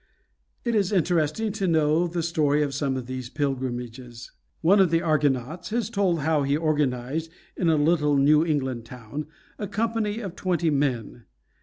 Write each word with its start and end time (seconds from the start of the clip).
It 0.65 0.73
is 0.73 0.91
interesting 0.91 1.51
to 1.51 1.67
know 1.67 2.07
the 2.07 2.23
story 2.23 2.63
of 2.63 2.73
some 2.73 2.97
of 2.97 3.05
these 3.05 3.29
pilgrimages. 3.29 4.31
One 4.61 4.79
of 4.79 4.89
the 4.89 5.03
Argonauts 5.03 5.69
has 5.69 5.91
told 5.91 6.21
how 6.21 6.41
he 6.41 6.57
organized, 6.57 7.29
in 7.55 7.69
a 7.69 7.75
little 7.75 8.17
New 8.17 8.43
England 8.43 8.83
town, 8.83 9.27
a 9.59 9.67
company 9.67 10.17
of 10.19 10.35
twenty 10.35 10.71
men. 10.71 11.25